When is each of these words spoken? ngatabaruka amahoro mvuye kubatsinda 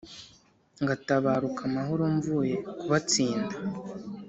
ngatabaruka 0.83 1.61
amahoro 1.69 2.03
mvuye 2.15 2.55
kubatsinda 2.79 3.55